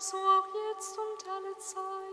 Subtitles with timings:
[0.00, 2.03] so auch jetzt und alle Zeit.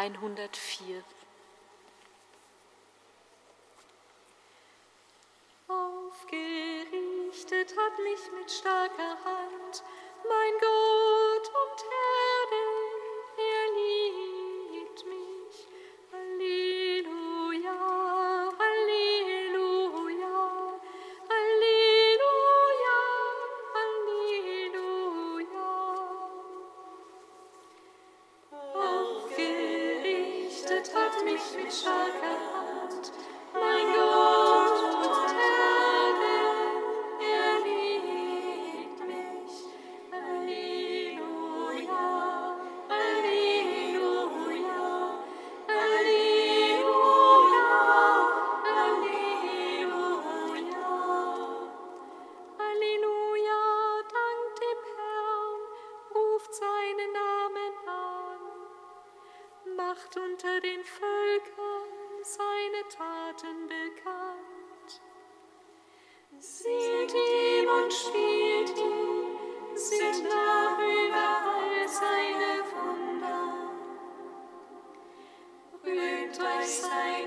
[0.00, 1.04] 104.
[5.68, 8.99] Aufgerichtet hat mich mit starker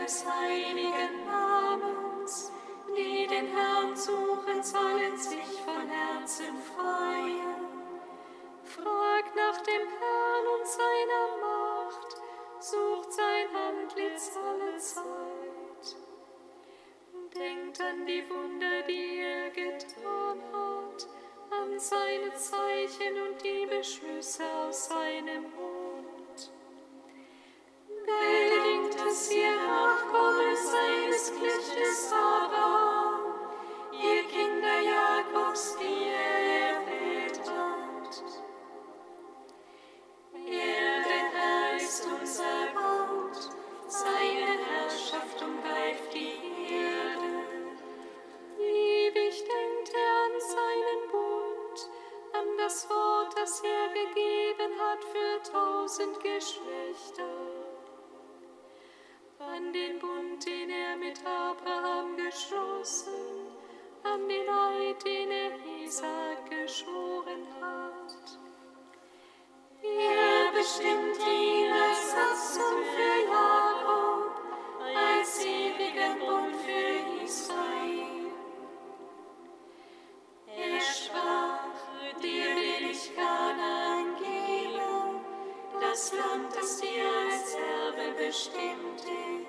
[0.03, 2.51] seines heiligen Namens,
[2.95, 7.63] die den Herrn suchen, sollen sich von Herzen freuen.
[8.63, 12.17] Fragt nach dem Herrn und seiner Macht,
[12.59, 15.95] sucht sein Antlitz alle Zeit.
[17.33, 21.07] Denkt an die Wunder, die er getan hat,
[21.49, 26.51] an seine Zeichen und die Beschlüsse aus seinem Mund.
[28.05, 28.42] Bedenkt,
[29.13, 33.35] ihr Nachkommen seines Knechtes Abraham,
[33.91, 37.39] ihr Kinder Jakobs, die er erwählt.
[40.47, 43.49] Er, Herr, ist unser Gott,
[43.87, 47.45] seine Herrschaft umgreift die Erde.
[48.57, 51.89] Ewig denkt er an seinen Bund,
[52.33, 57.62] an das Wort, das er gegeben hat für tausend Geschlechter.
[59.73, 63.47] Den Bund, den er mit Abraham geschlossen,
[64.03, 65.51] an den Eid, den er
[65.83, 68.37] Isaak geschworen hat.
[69.81, 74.41] Er bestimmt ihn als Satzung für Jakob,
[74.95, 78.31] als ewigen Bund für Israel.
[80.55, 85.25] Er sprach, dir will ich Kanaan geben,
[85.81, 89.42] das Land, das dir als Erbe bestimmt ist.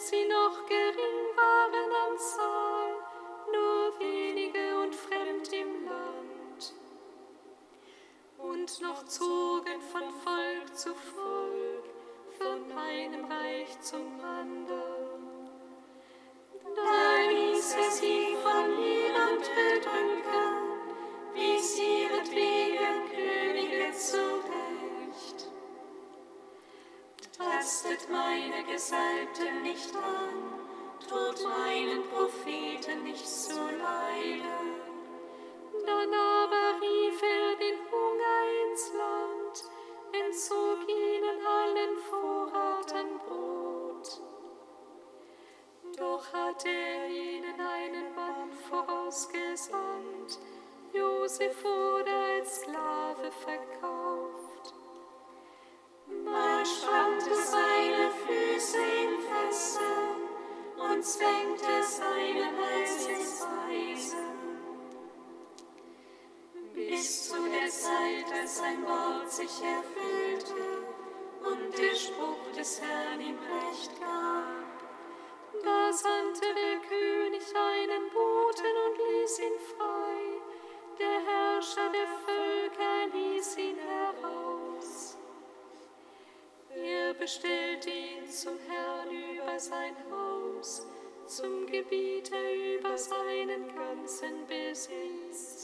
[0.00, 2.94] Sie noch gering waren an Zahl,
[3.52, 6.74] nur wenige und fremd im Land.
[8.38, 10.94] Und noch zogen von Volk zu
[28.58, 30.52] Meine Gesalbten nicht an,
[31.08, 34.80] tut meinen Propheten nicht zu leiden.
[35.86, 39.64] Dann aber rief er den Hunger ins Land,
[40.12, 44.20] entzog ihnen allen Vorrat an Brot.
[45.96, 50.40] Doch hatte er ihnen einen Mann vorausgesandt,
[50.92, 52.07] Josef wurde
[68.68, 70.54] sein Wort sich erfüllte
[71.40, 75.64] und der Spruch des Herrn ihm Recht gab.
[75.64, 80.18] Da sandte der König einen Boten und ließ ihn frei.
[80.98, 85.16] Der Herrscher der Völker ließ ihn heraus.
[86.74, 90.86] Er bestellte ihn zum Herrn über sein Haus,
[91.26, 95.57] zum Gebieter über seinen ganzen Besitz.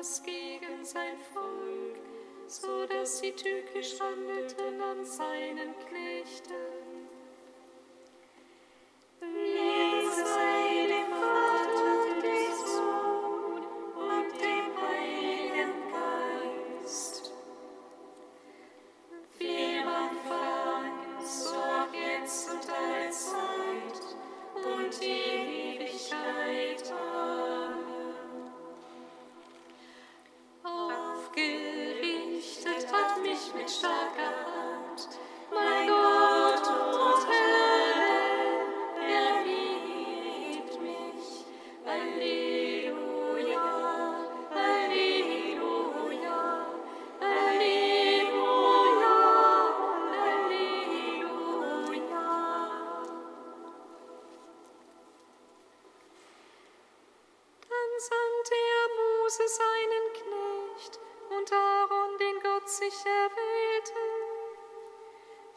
[0.00, 1.98] Hass gegen sein Volk,
[2.46, 5.89] so dass sie tückisch handelten an seinen Kindern.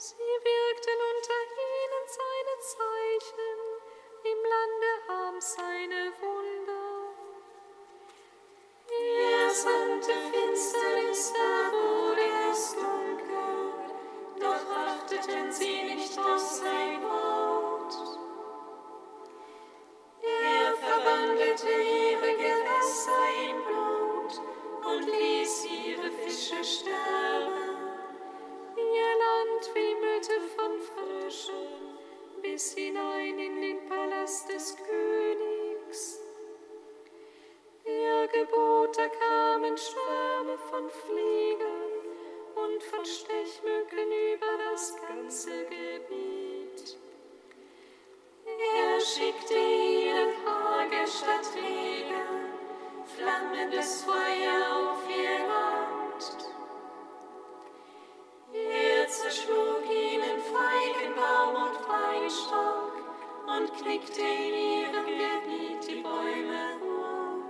[0.05, 3.55] Sie wirkten unter ihnen seine Zeichen,
[4.25, 7.13] im Lande Rams seine Wunder.
[8.89, 13.61] Er sandte Finsternis da, wurde es dunkel,
[14.41, 15.92] doch achteten sie nicht.
[62.33, 62.93] Stock
[63.45, 67.43] und knickte in ihrem Gebiet die Bäume um.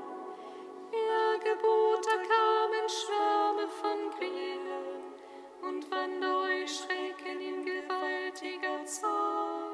[0.92, 5.14] Ihr Gebote kamen Schwärme von Grillen
[5.62, 6.24] und wand
[6.68, 9.72] Schrecken in gewaltiger Zahl.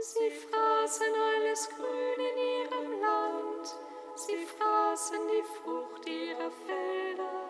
[0.00, 3.76] Sie fraßen alles Grün in ihrem Land,
[4.14, 7.49] sie fraßen die Frucht ihrer Felder.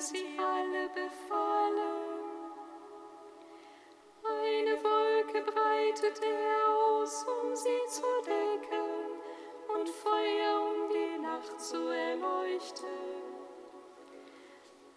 [0.00, 2.08] sie alle befallen.
[4.22, 9.18] Eine Wolke breitet er aus, um sie zu decken,
[9.74, 12.88] und Feuer, um die Nacht zu erleuchten.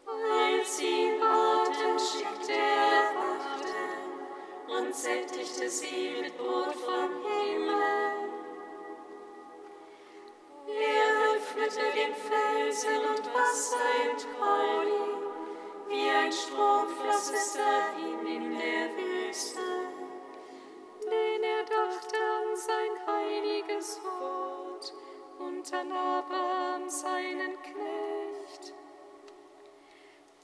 [0.06, 7.91] Als sie baten, schickte er Wachten und sättigte sie mit Brot vom Himmel.
[25.72, 28.74] Satan aber seinen Knecht.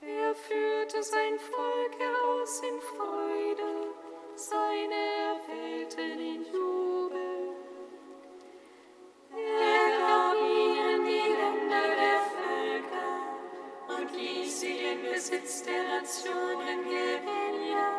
[0.01, 3.93] Er führte sein Volk heraus in Freude,
[4.35, 4.95] seine
[5.33, 7.55] Erwählten in Jubel.
[9.31, 17.97] Er gab ihnen die Länder der Völker und ließ sie den Besitz der Nationen gewinnen,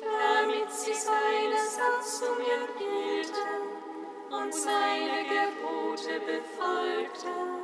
[0.00, 3.13] damit sie seine Satzung ergeben
[4.54, 7.63] seine Gebote befolgten.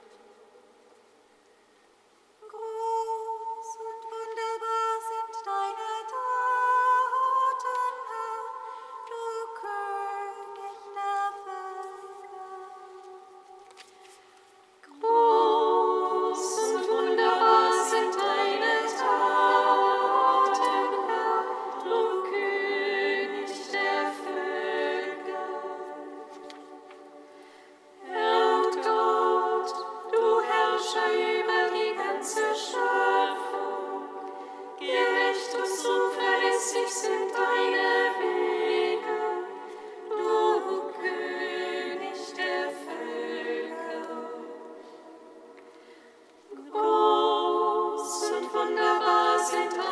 [46.53, 49.90] Groß und wunderbar sind alle.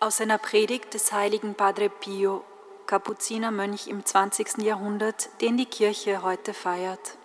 [0.00, 2.44] Aus einer Predigt des heiligen Padre Pio,
[2.86, 4.58] Kapuzinermönch im 20.
[4.58, 7.18] Jahrhundert, den die Kirche heute feiert.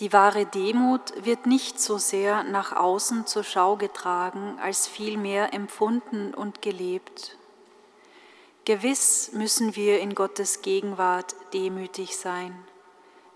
[0.00, 6.34] Die wahre Demut wird nicht so sehr nach außen zur Schau getragen, als vielmehr empfunden
[6.34, 7.38] und gelebt.
[8.66, 12.62] Gewiss müssen wir in Gottes Gegenwart demütig sein.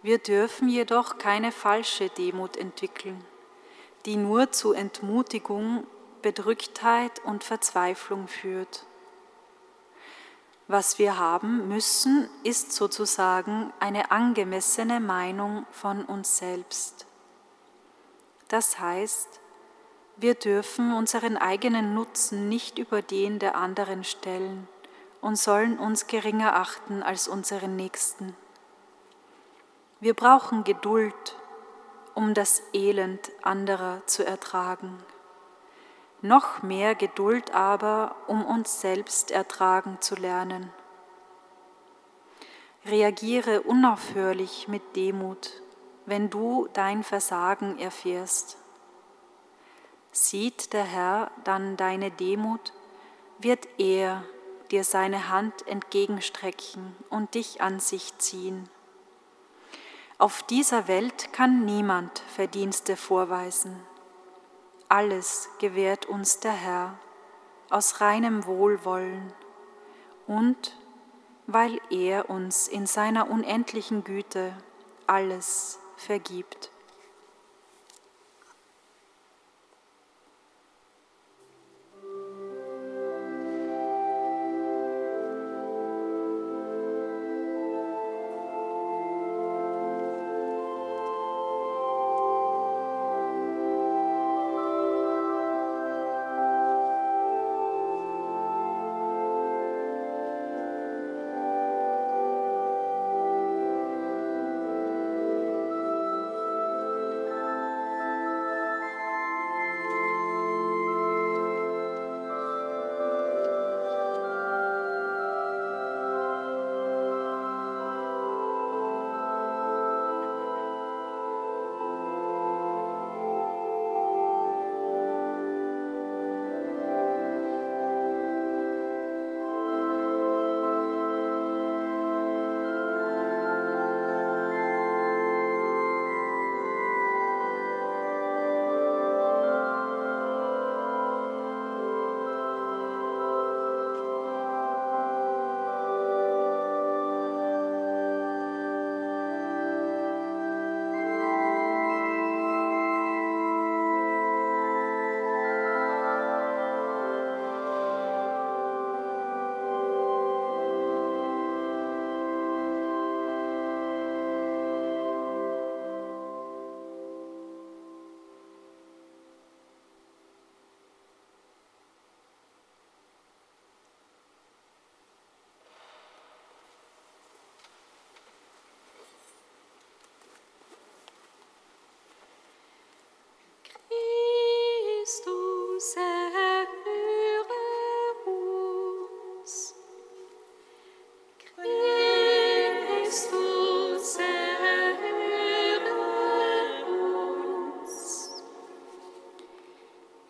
[0.02, 3.24] Wir dürfen jedoch keine falsche Demut entwickeln,
[4.04, 5.86] die nur zu Entmutigung
[6.26, 8.84] Bedrücktheit und Verzweiflung führt.
[10.66, 17.06] Was wir haben müssen, ist sozusagen eine angemessene Meinung von uns selbst.
[18.48, 19.38] Das heißt,
[20.16, 24.66] wir dürfen unseren eigenen Nutzen nicht über den der anderen stellen
[25.20, 28.34] und sollen uns geringer achten als unseren Nächsten.
[30.00, 31.36] Wir brauchen Geduld,
[32.16, 34.98] um das Elend anderer zu ertragen
[36.22, 40.70] noch mehr Geduld aber, um uns selbst ertragen zu lernen.
[42.86, 45.62] Reagiere unaufhörlich mit Demut,
[46.06, 48.58] wenn du dein Versagen erfährst.
[50.12, 52.72] Sieht der Herr dann deine Demut,
[53.38, 54.24] wird er
[54.70, 58.68] dir seine Hand entgegenstrecken und dich an sich ziehen.
[60.18, 63.76] Auf dieser Welt kann niemand Verdienste vorweisen
[64.88, 66.98] alles gewährt uns der Herr
[67.70, 69.32] aus reinem Wohlwollen
[70.26, 70.76] und
[71.46, 74.52] weil er uns in seiner unendlichen Güte
[75.06, 76.70] alles vergibt.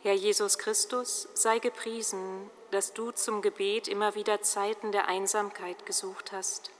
[0.06, 6.30] Herr Jesus Christus, sei gepriesen, dass du zum Gebet immer wieder Zeiten der Einsamkeit gesucht
[6.30, 6.70] hast.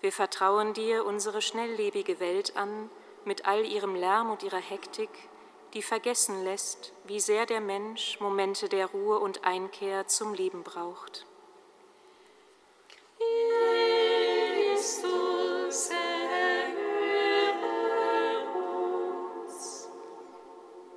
[0.00, 2.88] Wir vertrauen dir unsere schnelllebige Welt an,
[3.24, 5.10] mit all ihrem Lärm und ihrer Hektik,
[5.74, 11.26] die vergessen lässt, wie sehr der Mensch Momente der Ruhe und Einkehr zum Leben braucht.
[14.74, 15.90] Christus.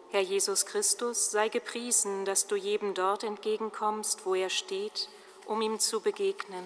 [0.09, 5.09] Herr Jesus Christus, sei gepriesen, dass du jedem dort entgegenkommst, wo er steht,
[5.47, 6.63] um ihm zu begegnen.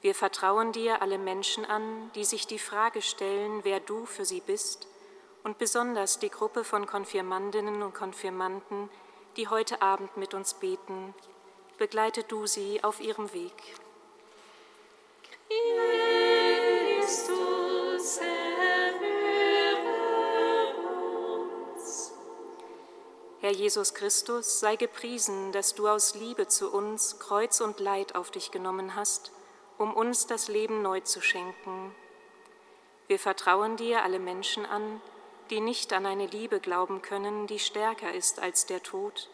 [0.00, 4.40] Wir vertrauen dir alle Menschen an, die sich die Frage stellen, wer du für sie
[4.40, 4.86] bist,
[5.46, 8.90] und besonders die Gruppe von Konfirmandinnen und Konfirmanden,
[9.36, 11.14] die heute Abend mit uns beten.
[11.78, 13.52] Begleite du sie auf ihrem Weg.
[16.98, 18.18] Christus,
[21.76, 22.12] uns.
[23.38, 28.32] Herr Jesus Christus, sei gepriesen, dass du aus Liebe zu uns Kreuz und Leid auf
[28.32, 29.30] dich genommen hast,
[29.78, 31.94] um uns das Leben neu zu schenken.
[33.06, 35.00] Wir vertrauen dir alle Menschen an,
[35.50, 39.28] die nicht an eine Liebe glauben können, die stärker ist als der Tod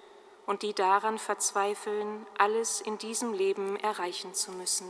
[0.47, 4.89] und die daran verzweifeln, alles in diesem Leben erreichen zu müssen.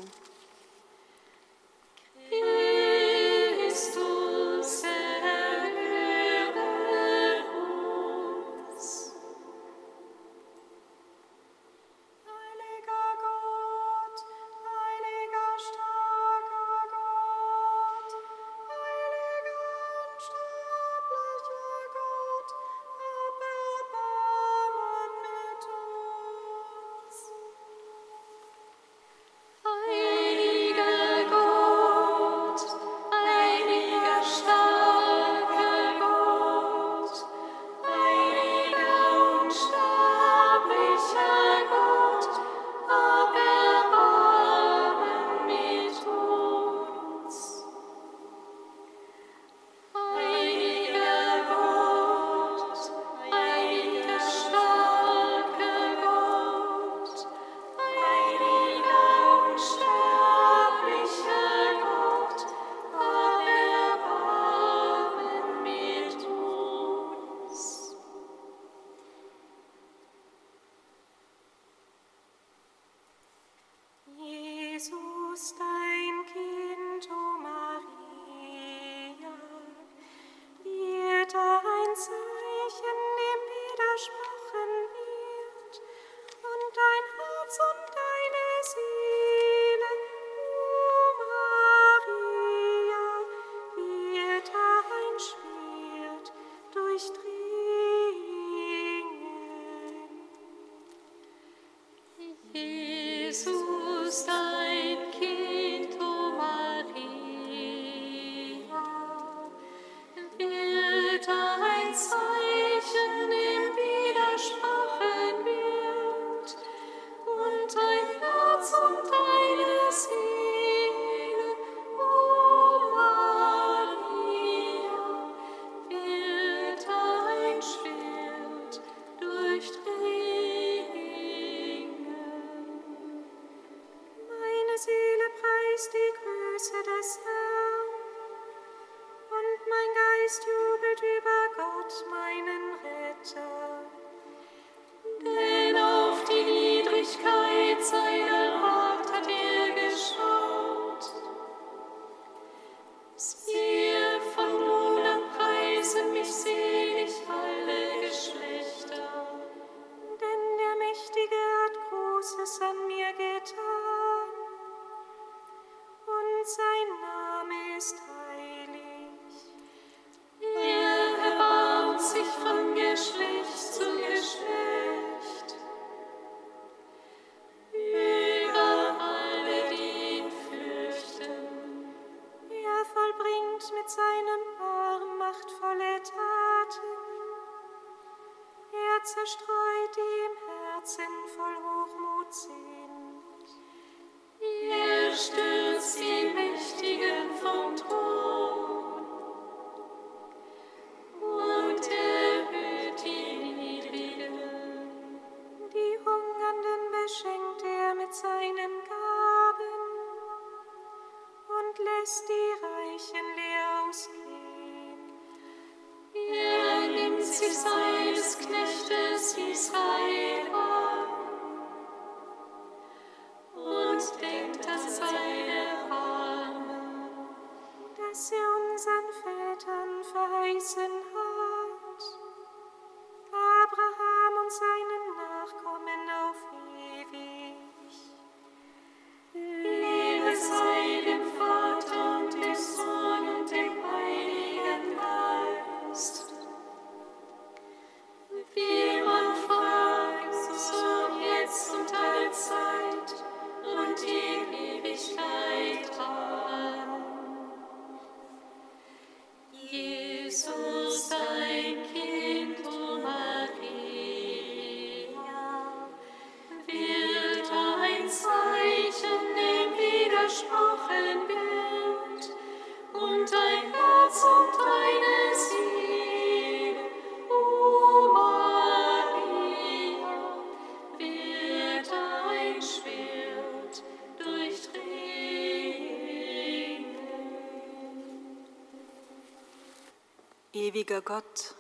[290.72, 291.54] Ewiger Gott,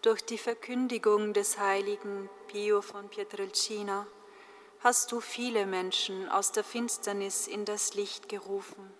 [0.00, 4.06] durch die Verkündigung des heiligen Pio von Pietrelcina
[4.80, 8.90] hast du viele Menschen aus der Finsternis in das Licht gerufen.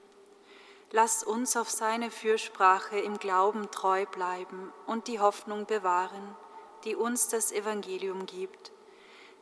[0.91, 6.37] Lass uns auf seine Fürsprache im Glauben treu bleiben und die Hoffnung bewahren,
[6.85, 8.73] die uns das Evangelium gibt.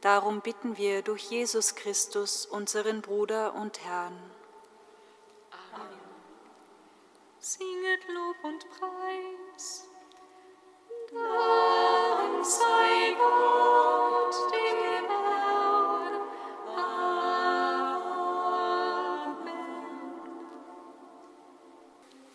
[0.01, 4.17] Darum bitten wir durch Jesus Christus, unseren Bruder und Herrn.
[7.41, 9.89] Singet Lob und Preis.
[11.15, 14.24] Dank sei Gott,